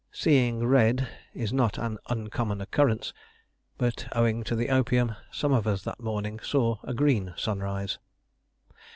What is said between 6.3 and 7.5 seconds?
saw a green